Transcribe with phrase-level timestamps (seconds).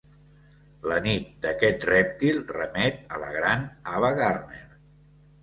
[0.91, 4.65] La nit d'aquest rèptil remet a la gran Ava Gardner.